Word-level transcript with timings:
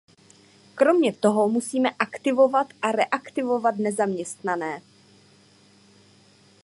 Kromě 0.75 1.13
toho 1.13 1.49
musíme 1.49 1.89
aktivovat 1.91 2.67
a 2.81 2.91
reaktivovat 2.91 3.75
nezaměstnané. 3.77 4.81